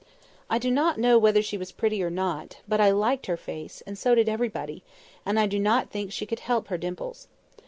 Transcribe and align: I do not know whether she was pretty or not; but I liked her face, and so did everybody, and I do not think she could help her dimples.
I 0.49 0.57
do 0.57 0.71
not 0.71 0.97
know 0.97 1.19
whether 1.19 1.43
she 1.43 1.59
was 1.59 1.71
pretty 1.71 2.01
or 2.01 2.09
not; 2.09 2.57
but 2.67 2.81
I 2.81 2.89
liked 2.89 3.27
her 3.27 3.37
face, 3.37 3.83
and 3.85 3.95
so 3.99 4.15
did 4.15 4.27
everybody, 4.27 4.81
and 5.27 5.39
I 5.39 5.45
do 5.45 5.59
not 5.59 5.91
think 5.91 6.11
she 6.11 6.25
could 6.25 6.39
help 6.39 6.69
her 6.69 6.77
dimples. 6.79 7.27